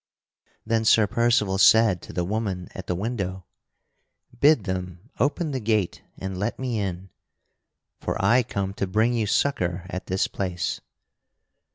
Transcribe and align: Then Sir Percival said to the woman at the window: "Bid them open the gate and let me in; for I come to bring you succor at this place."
Then 0.65 0.83
Sir 0.83 1.05
Percival 1.05 1.59
said 1.59 2.01
to 2.01 2.11
the 2.11 2.23
woman 2.25 2.69
at 2.73 2.87
the 2.87 2.95
window: 2.95 3.45
"Bid 4.39 4.63
them 4.63 5.11
open 5.19 5.51
the 5.51 5.59
gate 5.59 6.01
and 6.17 6.39
let 6.39 6.57
me 6.57 6.79
in; 6.79 7.11
for 7.99 8.19
I 8.19 8.41
come 8.41 8.73
to 8.81 8.87
bring 8.87 9.13
you 9.13 9.27
succor 9.27 9.85
at 9.91 10.07
this 10.07 10.27
place." 10.27 10.81